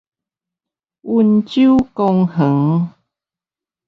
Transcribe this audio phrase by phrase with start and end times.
[1.03, 2.91] 溫州公園